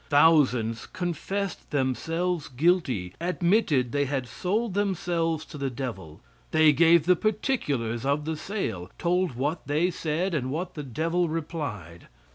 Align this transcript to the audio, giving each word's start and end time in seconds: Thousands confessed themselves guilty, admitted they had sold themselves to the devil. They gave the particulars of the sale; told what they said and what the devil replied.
Thousands 0.09 0.87
confessed 0.87 1.69
themselves 1.69 2.47
guilty, 2.47 3.13
admitted 3.21 3.91
they 3.91 4.05
had 4.05 4.27
sold 4.27 4.73
themselves 4.73 5.45
to 5.45 5.59
the 5.59 5.69
devil. 5.69 6.21
They 6.49 6.73
gave 6.73 7.05
the 7.05 7.15
particulars 7.15 8.03
of 8.03 8.25
the 8.25 8.35
sale; 8.35 8.89
told 8.97 9.35
what 9.35 9.67
they 9.67 9.91
said 9.91 10.33
and 10.33 10.49
what 10.49 10.73
the 10.73 10.81
devil 10.81 11.29
replied. 11.29 12.07